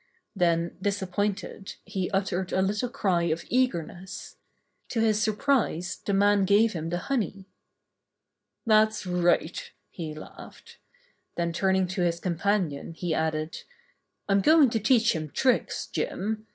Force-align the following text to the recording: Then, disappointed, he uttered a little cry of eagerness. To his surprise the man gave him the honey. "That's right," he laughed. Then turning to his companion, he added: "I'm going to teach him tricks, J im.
Then, 0.35 0.77
disappointed, 0.81 1.75
he 1.85 2.09
uttered 2.09 2.51
a 2.51 2.63
little 2.63 2.89
cry 2.89 3.25
of 3.25 3.45
eagerness. 3.49 4.37
To 4.89 4.99
his 4.99 5.21
surprise 5.21 6.01
the 6.03 6.11
man 6.11 6.43
gave 6.45 6.73
him 6.73 6.89
the 6.89 6.97
honey. 6.97 7.45
"That's 8.65 9.05
right," 9.05 9.61
he 9.91 10.15
laughed. 10.15 10.79
Then 11.35 11.53
turning 11.53 11.85
to 11.89 12.01
his 12.01 12.19
companion, 12.19 12.93
he 12.93 13.13
added: 13.13 13.59
"I'm 14.27 14.41
going 14.41 14.71
to 14.71 14.79
teach 14.79 15.13
him 15.15 15.29
tricks, 15.29 15.85
J 15.85 16.09
im. 16.09 16.47